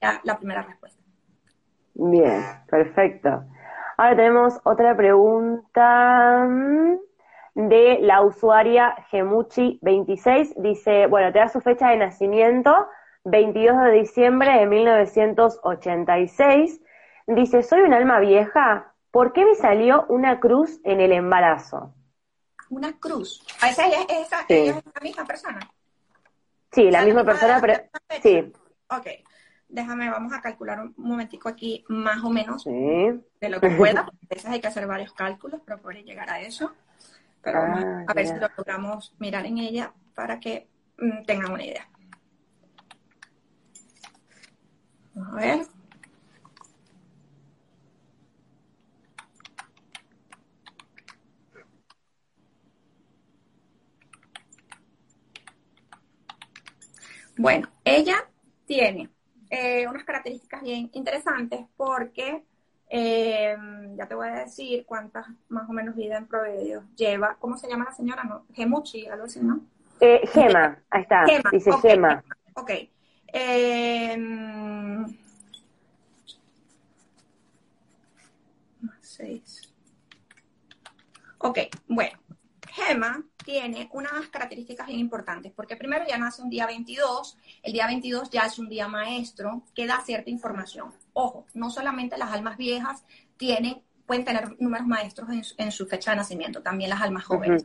[0.00, 1.02] ya, la primera respuesta.
[1.94, 3.44] Bien, perfecto.
[3.96, 6.46] Ahora tenemos otra pregunta
[7.54, 10.54] de la usuaria Gemuchi26.
[10.56, 12.86] Dice, bueno, te da su fecha de nacimiento,
[13.24, 16.80] 22 de diciembre de 1986.
[17.26, 21.92] Dice, soy un alma vieja, ¿por qué me salió una cruz en el embarazo?
[22.70, 23.44] una cruz.
[23.60, 25.58] ¿A esa, esa, esa es la misma persona?
[26.72, 27.74] Sí, la misma persona, pero
[28.22, 28.52] sí.
[28.90, 29.06] Ok,
[29.68, 34.00] déjame, vamos a calcular un momentico aquí más o menos de lo que pueda.
[34.00, 36.72] A veces hay que hacer varios cálculos para poder llegar a eso.
[37.42, 41.64] Pero ah, a ver si lo logramos mirar en ella para que mm, tengan una
[41.64, 41.88] idea.
[45.07, 45.66] Vamos a ver.
[57.36, 58.28] Bueno, ella
[58.66, 59.10] tiene
[59.48, 62.44] eh, unas características bien interesantes porque
[62.90, 63.56] eh,
[63.96, 67.36] ya te voy a decir cuántas más o menos vidas en promedio lleva.
[67.38, 68.24] ¿Cómo se llama la señora?
[68.24, 68.44] ¿No?
[68.54, 69.60] Gemuchi, algo así, ¿no?
[70.00, 72.24] Eh, Gema, ahí está, dice Gema.
[72.54, 72.70] Ok.
[73.32, 74.16] Eh,
[79.00, 79.72] seis.
[81.38, 82.18] Ok, bueno.
[82.70, 87.86] Gema tiene unas características bien importantes, porque primero ya nace un día 22, el día
[87.86, 90.92] 22 ya es un día maestro que da cierta información.
[91.12, 93.04] Ojo, no solamente las almas viejas
[93.36, 97.64] tienen, pueden tener números maestros en su, fecha de nacimiento, también las almas jóvenes.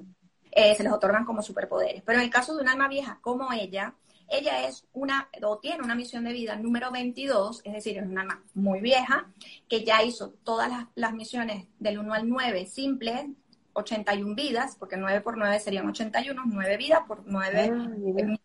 [0.51, 2.03] Eh, se les otorgan como superpoderes.
[2.03, 3.95] Pero en el caso de un alma vieja como ella,
[4.29, 8.21] ella es una, o tiene una misión de vida número 22, es decir, es una
[8.21, 9.31] alma muy vieja,
[9.67, 13.25] que ya hizo todas las, las misiones del 1 al 9 simples,
[13.73, 17.89] 81 vidas, porque 9 por 9 serían 81, 9 vidas por 9 ah,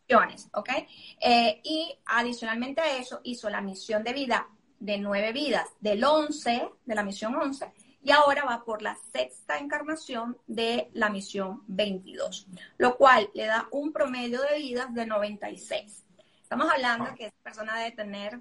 [0.09, 0.71] millones, ¿ok?
[1.21, 4.49] Eh, y adicionalmente a eso hizo la misión de vida
[4.81, 7.73] de 9 vidas del 11, de la misión 11,
[8.09, 12.47] y ahora va por la sexta encarnación de la misión 22,
[12.79, 16.07] lo cual le da un promedio de vidas de 96.
[16.41, 18.41] Estamos hablando que esa persona debe tener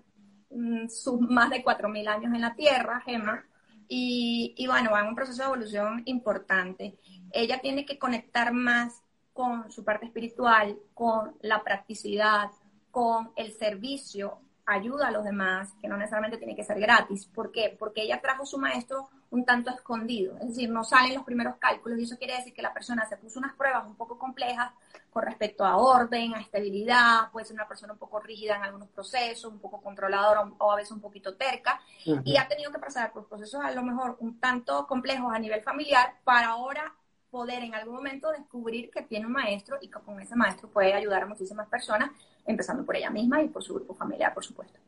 [0.51, 3.43] mm, sus más de 4.000 años en la Tierra, Gemma,
[3.89, 6.97] y, y bueno, va en un proceso de evolución importante.
[7.33, 9.03] Ella tiene que conectar más
[9.33, 12.51] con su parte espiritual, con la practicidad,
[12.89, 17.25] con el servicio, ayuda a los demás, que no necesariamente tiene que ser gratis.
[17.25, 17.75] ¿Por qué?
[17.77, 21.99] Porque ella trajo su maestro un tanto escondido, es decir, no salen los primeros cálculos
[21.99, 24.71] y eso quiere decir que la persona se puso unas pruebas un poco complejas
[25.09, 28.89] con respecto a orden, a estabilidad, puede ser una persona un poco rígida en algunos
[28.89, 31.79] procesos, un poco controladora o a veces un poquito terca,
[32.23, 35.61] y ha tenido que pasar por procesos a lo mejor un tanto complejos a nivel
[35.61, 36.93] familiar para ahora
[37.29, 40.93] poder en algún momento descubrir que tiene un maestro y que con ese maestro puede
[40.93, 42.11] ayudar a muchísimas personas,
[42.45, 44.79] empezando por ella misma y por su grupo familiar, por supuesto.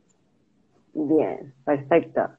[0.94, 2.39] Bien, perfecto.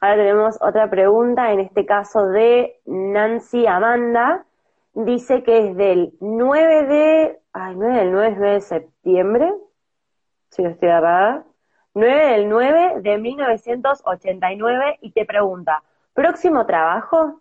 [0.00, 4.46] Ahora tenemos otra pregunta, en este caso de Nancy Amanda.
[4.94, 9.54] Dice que es del 9 de, ay, 9 del 9, 9 de septiembre,
[10.48, 11.44] si no estoy errada,
[11.94, 15.82] 9 del 9 de 1989 y te pregunta,
[16.14, 17.40] ¿próximo trabajo?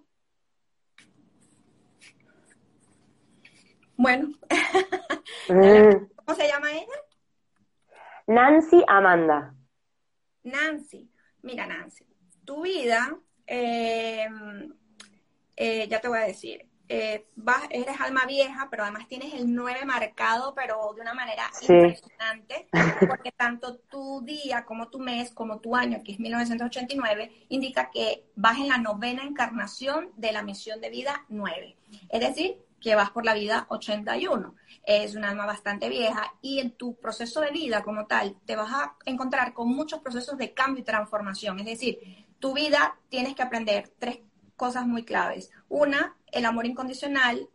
[3.95, 4.28] Bueno.
[5.48, 6.86] ¿cómo se llama ella?
[8.28, 9.56] Nancy Amanda.
[10.43, 11.10] Nancy,
[11.41, 12.06] mira Nancy,
[12.50, 14.28] tu vida, eh,
[15.56, 19.54] eh, ya te voy a decir, eh, vas, eres alma vieja, pero además tienes el
[19.54, 22.68] 9 marcado, pero de una manera impresionante,
[23.08, 28.26] porque tanto tu día como tu mes, como tu año, que es 1989, indica que
[28.36, 31.78] vas en la novena encarnación de la misión de vida 9.
[32.10, 34.56] Es decir, que vas por la vida 81.
[34.86, 38.72] Es un alma bastante vieja y en tu proceso de vida como tal te vas
[38.72, 41.60] a encontrar con muchos procesos de cambio y transformación.
[41.60, 44.19] Es decir, tu vida tienes que aprender tres
[44.56, 45.52] cosas muy claves.
[45.69, 47.49] Una, el amor incondicional,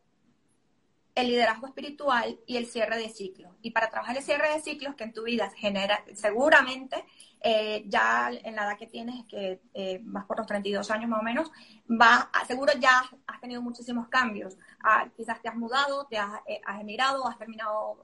[1.14, 3.52] el liderazgo espiritual y el cierre de ciclos.
[3.62, 7.04] Y para trabajar el cierre de ciclos que en tu vida genera, seguramente,
[7.40, 11.20] eh, ya en la edad que tienes, que eh, vas por los 32 años más
[11.20, 11.52] o menos,
[11.88, 14.56] va, seguro ya has tenido muchísimos cambios.
[14.82, 18.02] Ah, quizás te has mudado, te has, eh, emigrado, has terminado,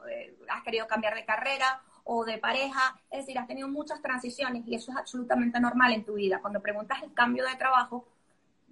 [0.48, 1.82] has querido cambiar de carrera
[2.12, 6.04] o de pareja, es decir, has tenido muchas transiciones y eso es absolutamente normal en
[6.04, 6.40] tu vida.
[6.40, 8.06] Cuando preguntas el cambio de trabajo,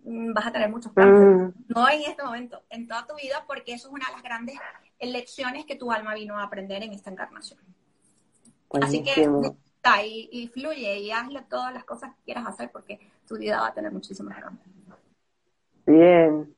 [0.04, 1.52] Mm, vas a tener muchos cambios.
[1.52, 1.64] Mm.
[1.68, 4.56] No en este momento, en toda tu vida, porque eso es una de las grandes
[5.00, 7.60] lecciones que tu alma vino a aprender en esta encarnación.
[8.80, 9.28] Así que
[9.76, 13.60] está y, y, fluye y hazle todas las cosas que quieras hacer porque tu vida
[13.60, 14.66] va a tener muchísimos cambios.
[15.86, 16.54] Bien,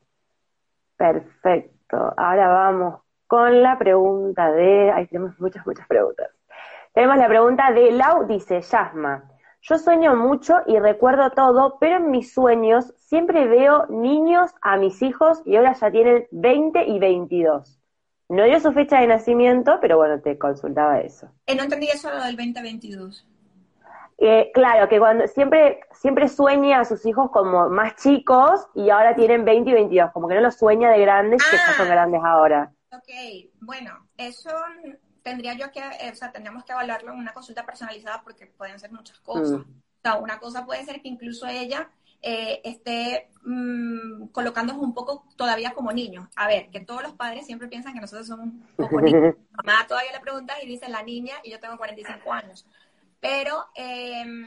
[0.96, 2.14] perfecto.
[2.16, 6.30] Ahora vamos con la pregunta de, ahí tenemos muchas, muchas preguntas.
[6.92, 9.30] Tenemos la pregunta de Lau, dice Yasma.
[9.62, 15.00] Yo sueño mucho y recuerdo todo, pero en mis sueños siempre veo niños a mis
[15.02, 17.80] hijos y ahora ya tienen 20 y 22.
[18.30, 21.30] No dio su fecha de nacimiento, pero bueno, te consultaba eso.
[21.46, 23.26] Eh, no entendí eso lo del 2022.
[24.18, 29.14] Eh, claro, que cuando siempre, siempre sueña a sus hijos como más chicos y ahora
[29.14, 31.90] tienen 20 y 22, como que no los sueña de grandes, que ya son ah.
[31.90, 32.72] grandes ahora.
[32.92, 34.50] Ok, bueno, eso
[35.22, 38.78] tendría yo que, eh, o sea, tendríamos que evaluarlo en una consulta personalizada porque pueden
[38.78, 39.58] ser muchas cosas.
[39.58, 39.62] Mm.
[39.62, 41.90] O sea, una cosa puede ser que incluso ella
[42.22, 46.28] eh, esté mmm, colocándose un poco todavía como niño.
[46.36, 49.34] A ver, que todos los padres siempre piensan que nosotros somos un poco niños.
[49.52, 52.66] Mamá todavía le pregunta y dice la niña y yo tengo 45 años.
[53.20, 54.46] Pero, em,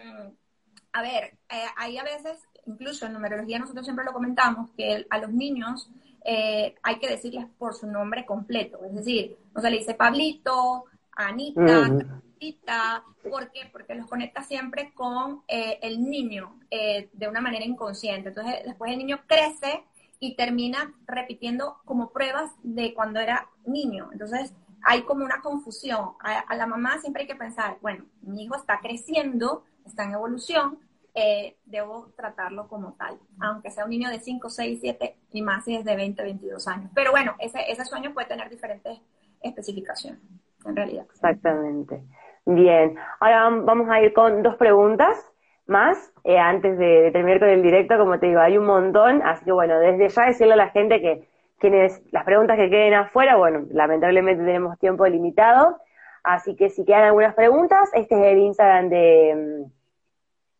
[0.92, 5.18] a ver, eh, hay a veces, incluso en numerología nosotros siempre lo comentamos, que a
[5.18, 5.90] los niños
[6.26, 8.80] eh, hay que decirles por su nombre completo.
[8.86, 13.70] Es decir, no se le dice Pablito, Anita, Anita, ¿por qué?
[13.72, 18.30] Porque los conecta siempre con eh, el niño eh, de una manera inconsciente.
[18.30, 19.84] Entonces, después el niño crece
[20.20, 24.10] y termina repitiendo como pruebas de cuando era niño.
[24.14, 26.12] Entonces, hay como una confusión.
[26.20, 30.80] a la mamá siempre hay que pensar, bueno, mi hijo está creciendo, está en evolución,
[31.16, 35.64] eh, debo tratarlo como tal, aunque sea un niño de 5, 6, 7 y más
[35.64, 36.92] si es de 20, 22 años.
[36.96, 39.00] Pero bueno, ese, ese sueño puede tener diferentes
[39.42, 40.20] especificaciones,
[40.66, 41.06] en realidad.
[41.12, 42.04] Exactamente.
[42.46, 45.18] Bien, ahora vamos a ir con dos preguntas
[45.66, 49.46] más eh, antes de, terminar con el directo, como te digo, hay un montón, así
[49.46, 51.28] que bueno, desde ya decirle a la gente que
[51.60, 55.78] quienes las preguntas que queden afuera, bueno, lamentablemente tenemos tiempo limitado,
[56.24, 59.66] así que si quedan algunas preguntas, este es el Instagram de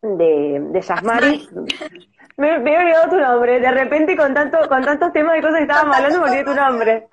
[0.04, 1.48] de, de Yasmari.
[2.36, 3.60] Me, me, he olvidado tu nombre.
[3.60, 6.54] De repente, con tanto con tantos temas y cosas que estábamos hablando, me olvidé tu
[6.54, 7.08] nombre.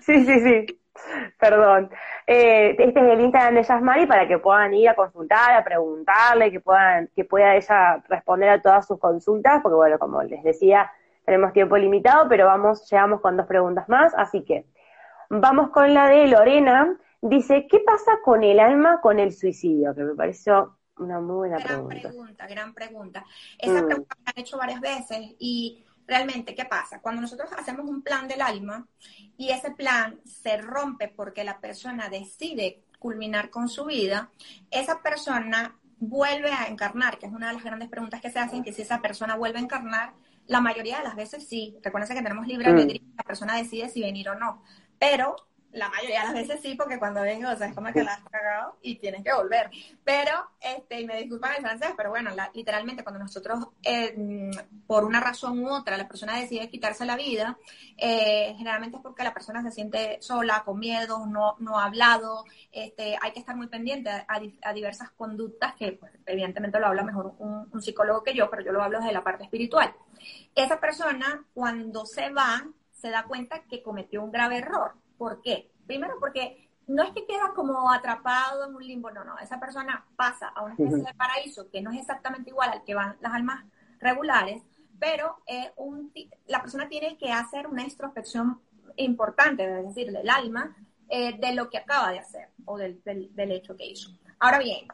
[0.00, 0.80] Sí, sí, sí.
[1.38, 1.90] Perdón.
[2.26, 6.50] Eh, este es el Instagram de Yasmari para que puedan ir a consultar, a preguntarle,
[6.50, 10.90] que puedan que pueda ella responder a todas sus consultas, porque bueno, como les decía,
[11.26, 14.64] tenemos tiempo limitado, pero vamos, llegamos con dos preguntas más, así que
[15.28, 16.96] vamos con la de Lorena.
[17.20, 19.94] Dice, ¿qué pasa con el alma con el suicidio?
[19.94, 22.46] Que me pareció una muy buena gran pregunta.
[22.46, 23.24] Gran pregunta,
[23.58, 23.86] Esa mm.
[23.86, 27.00] pregunta me han hecho varias veces y realmente, ¿qué pasa?
[27.00, 28.86] Cuando nosotros hacemos un plan del alma
[29.36, 34.30] y ese plan se rompe porque la persona decide culminar con su vida,
[34.70, 38.62] esa persona vuelve a encarnar, que es una de las grandes preguntas que se hacen,
[38.62, 40.14] que si esa persona vuelve a encarnar,
[40.46, 41.76] la mayoría de las veces sí.
[41.82, 42.70] Recuerden que tenemos libre mm.
[42.70, 44.62] albedrío, la persona decide si venir o no.
[44.98, 45.36] Pero
[45.74, 48.14] la mayoría de las veces sí, porque cuando vengo, o sea, es como que la
[48.14, 49.70] has cagado y tienes que volver.
[50.04, 54.50] Pero, este, y me disculpan el francés, pero bueno, literalmente cuando nosotros, eh,
[54.86, 57.58] por una razón u otra, la persona decide quitarse la vida,
[57.96, 62.44] eh, generalmente es porque la persona se siente sola, con miedo, no, no ha hablado,
[62.70, 67.34] este, hay que estar muy pendiente a, diversas conductas que, pues, evidentemente lo habla mejor
[67.38, 69.92] un, un psicólogo que yo, pero yo lo hablo desde la parte espiritual.
[70.54, 75.70] Esa persona, cuando se va, se da cuenta que cometió un grave error ¿Por qué?
[75.86, 80.06] Primero porque no es que queda como atrapado en un limbo, no, no, esa persona
[80.16, 83.32] pasa a una especie de paraíso que no es exactamente igual al que van las
[83.32, 83.64] almas
[84.00, 84.62] regulares,
[84.98, 85.72] pero eh,
[86.46, 88.60] la persona tiene que hacer una introspección
[88.96, 90.76] importante, es decir, del alma,
[91.08, 94.10] eh, de lo que acaba de hacer o del, del hecho que hizo.
[94.38, 94.86] Ahora bien,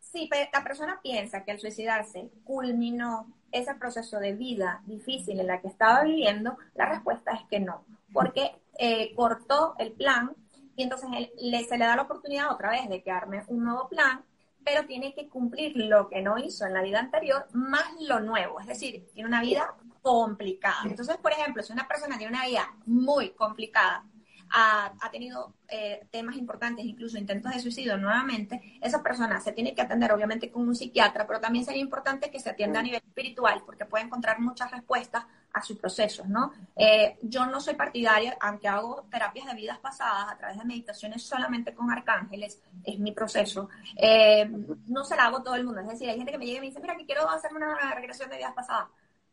[0.00, 5.60] si la persona piensa que al suicidarse culminó ese proceso de vida difícil en la
[5.60, 10.34] que estaba viviendo, la respuesta es que no, porque eh, cortó el plan
[10.76, 11.08] y entonces
[11.40, 14.24] le, se le da la oportunidad otra vez de que arme un nuevo plan,
[14.64, 18.60] pero tiene que cumplir lo que no hizo en la vida anterior más lo nuevo,
[18.60, 20.82] es decir, tiene una vida complicada.
[20.84, 24.04] Entonces, por ejemplo, si una persona tiene una vida muy complicada,
[24.52, 29.82] ha, tenido eh, temas importantes, incluso intentos de suicidio nuevamente, esa persona se tiene que
[29.82, 33.62] atender obviamente con un psiquiatra, pero también sería importante que se atienda a nivel espiritual,
[33.64, 36.52] porque puede encontrar muchas respuestas a sus procesos, ¿no?
[36.76, 41.22] Eh, yo no soy partidaria, aunque hago terapias de vidas pasadas a través de meditaciones
[41.22, 44.50] solamente con arcángeles, es mi proceso, eh,
[44.86, 46.60] no se la hago todo el mundo, es decir, hay gente que me llega y
[46.60, 48.88] me dice, mira, que quiero hacerme una regresión de vidas pasadas.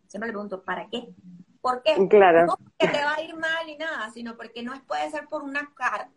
[0.08, 1.13] Siempre le pregunto, ¿para qué?
[1.62, 2.08] ¿Por qué?
[2.08, 2.45] Claro.
[2.45, 5.43] No porque te va a ir mal ni nada, sino porque no puede ser por
[5.43, 5.74] una,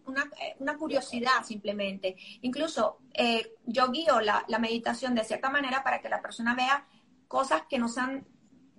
[0.07, 2.16] una, eh, una curiosidad simplemente.
[2.42, 6.87] Incluso eh, yo guío la, la, meditación de cierta manera para que la persona vea
[7.26, 8.24] cosas que no sean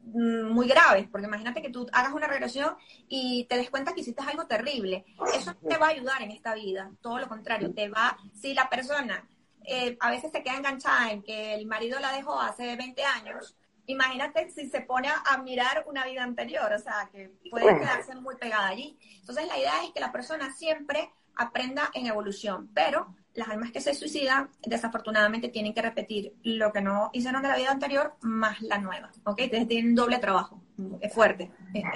[0.06, 2.78] mm, muy graves, porque imagínate que tú hagas una regresión
[3.10, 5.06] y te des cuenta que hiciste algo terrible.
[5.36, 8.70] Eso te va a ayudar en esta vida, todo lo contrario, te va, si la
[8.70, 9.28] persona
[9.66, 13.56] eh, a veces se queda enganchada en que el marido la dejó hace 20 años,
[13.88, 18.36] imagínate si se pone a mirar una vida anterior, o sea, que puede quedarse muy
[18.36, 18.98] pegada allí.
[19.20, 23.82] Entonces, la idea es que la persona siempre aprenda en evolución, pero las almas que
[23.82, 28.62] se suicidan, desafortunadamente, tienen que repetir lo que no hicieron de la vida anterior más
[28.62, 29.40] la nueva, ¿ok?
[29.40, 30.62] Entonces, tienen doble trabajo,
[31.02, 31.52] es fuerte,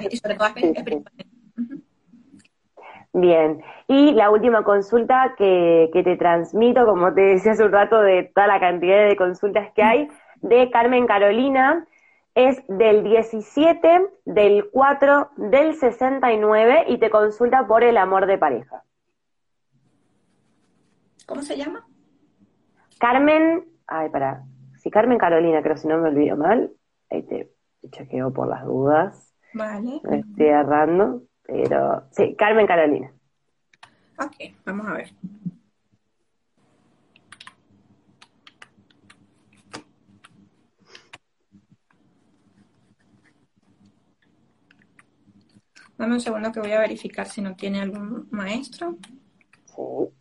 [0.10, 1.28] y sobre todo espiritualmente.
[3.14, 8.02] Bien, y la última consulta que, que te transmito, como te decía hace un rato,
[8.02, 10.08] de toda la cantidad de consultas que hay,
[10.42, 11.86] de Carmen Carolina
[12.36, 18.84] es del 17 del 4 del 69 y te consulta por el amor de pareja.
[21.26, 21.86] ¿Cómo se llama?
[23.00, 24.44] Carmen, ay, para,
[24.76, 26.72] si Carmen Carolina, creo si no me olvido mal,
[27.10, 27.52] ahí te
[27.90, 29.34] chequeo por las dudas.
[29.54, 30.02] Vale.
[30.12, 33.12] estoy errando, pero sí, Carmen Carolina.
[34.20, 35.10] Ok, vamos a ver.
[45.98, 48.98] Dame un segundo que voy a verificar si no tiene algún maestro.
[49.66, 50.14] Sí.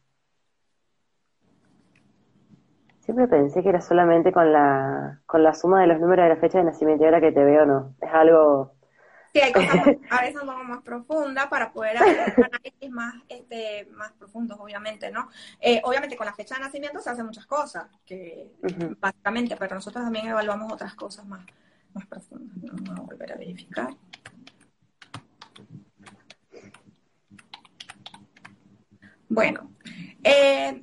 [3.06, 6.40] Siempre pensé que era solamente con la, con la suma de los números de la
[6.40, 7.94] fecha de nacimiento y ahora que te veo no.
[8.00, 8.74] Es algo...
[9.32, 9.70] Sí, hay cosas
[10.10, 15.12] a veces un poco más profundas para poder hacer análisis más, este, más profundos, obviamente,
[15.12, 15.28] ¿no?
[15.60, 18.50] Eh, obviamente con la fecha de nacimiento se hacen muchas cosas, que
[18.98, 21.46] básicamente, pero nosotros también evaluamos otras cosas más,
[21.94, 22.56] más profundas.
[22.56, 23.90] Vamos a volver a verificar.
[29.28, 29.70] Bueno,
[30.22, 30.82] eh,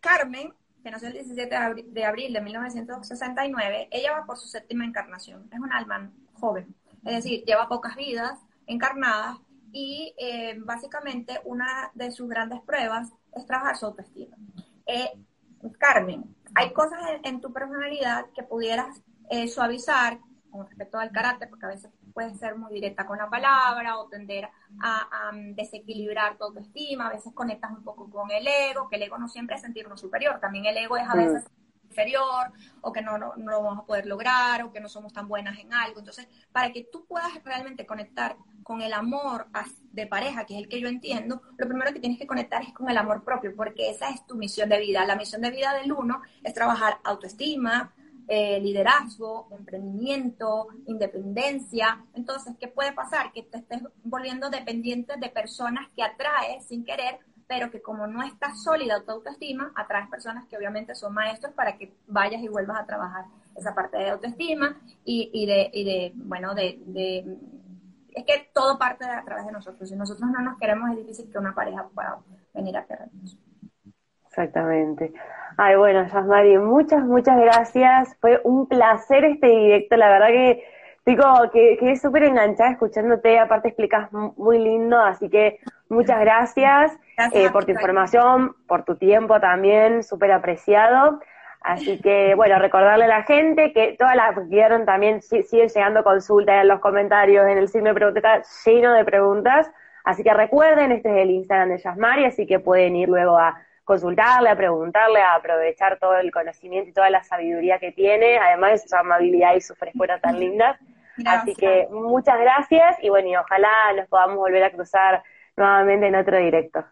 [0.00, 0.52] Carmen,
[0.82, 1.48] que nació el 17
[1.86, 5.48] de abril, de 1969, ella va por su séptima encarnación.
[5.50, 6.74] Es un alma joven,
[7.04, 9.38] es decir, lleva pocas vidas encarnadas
[9.72, 14.36] y eh, básicamente una de sus grandes pruebas es trabajar su autoestima.
[14.86, 15.12] Eh,
[15.78, 19.02] Carmen, hay cosas en, tu personalidad que pudieras
[19.48, 20.20] suavizar
[20.50, 24.08] con respecto al carácter, porque a veces puede ser muy directa con la palabra o
[24.08, 24.48] tender
[24.80, 29.18] a, desequilibrar tu autoestima, a veces conectas un poco con el ego, que el ego
[29.18, 31.44] no siempre es sentirnos superior, también el ego es a veces
[31.84, 35.12] inferior, o que no, no, no, lo vamos a poder lograr, o que no somos
[35.12, 35.98] tan buenas en algo.
[35.98, 39.48] Entonces, para que tú puedas realmente conectar con el amor
[39.92, 42.72] de pareja, que es el que yo entiendo, lo primero que tienes que conectar es
[42.72, 45.04] con el amor propio, porque esa es tu misión de vida.
[45.04, 47.92] La misión de vida del uno es trabajar autoestima,
[48.28, 52.04] eh, liderazgo, emprendimiento, independencia.
[52.14, 53.32] Entonces, ¿qué puede pasar?
[53.32, 58.22] Que te estés volviendo dependiente de personas que atraes sin querer, pero que como no
[58.22, 62.80] estás sólida tu autoestima, atraes personas que obviamente son maestros para que vayas y vuelvas
[62.80, 66.80] a trabajar esa parte de autoestima y, y de, y de, bueno, de,
[68.12, 69.88] es que todo parte a través de nosotros.
[69.88, 72.18] Si nosotros no nos queremos, es difícil que una pareja pueda
[72.54, 73.38] venir a querernos.
[74.36, 75.14] Exactamente.
[75.56, 78.14] Ay, bueno, Yasmari, muchas, muchas gracias.
[78.20, 79.96] Fue un placer este directo.
[79.96, 80.62] La verdad que
[81.16, 83.38] como que quedé súper enganchada escuchándote.
[83.38, 85.58] Aparte explicas muy lindo, así que
[85.88, 86.92] muchas gracias,
[87.32, 91.20] eh, por tu información, por tu tiempo también, súper apreciado.
[91.62, 96.04] Así que, bueno, recordarle a la gente que todas las que quedaron también siguen llegando
[96.04, 99.70] consultas en los comentarios, en el signo de preguntas, lleno de preguntas.
[100.04, 103.65] Así que recuerden, este es el Instagram de Yasmari, así que pueden ir luego a
[103.86, 108.82] consultarle, a preguntarle, a aprovechar todo el conocimiento y toda la sabiduría que tiene, además
[108.82, 110.78] de su amabilidad y su frescura tan linda.
[111.24, 115.22] Así que muchas gracias y bueno, y ojalá nos podamos volver a cruzar
[115.56, 116.84] nuevamente en otro directo.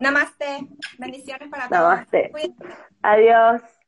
[0.00, 0.66] Namaste.
[0.98, 1.82] Bendiciones para todos.
[1.82, 2.32] Namaste.
[3.00, 3.79] Adiós.